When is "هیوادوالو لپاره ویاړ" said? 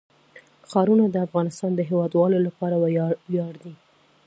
1.89-3.53